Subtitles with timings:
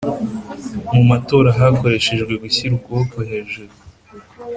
[0.93, 3.73] Mu matora hakoreshejwe gushyira ukuboko hejuru